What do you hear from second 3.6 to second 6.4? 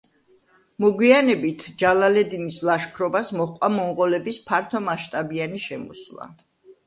მონღოლების ფართომასშტაბიანი შემოსვლა.